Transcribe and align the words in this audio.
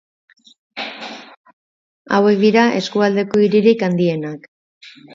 Hauek 0.79 2.43
dira 2.47 2.65
eskualdeko 2.81 3.47
hiririk 3.47 3.89
handienak. 3.93 4.53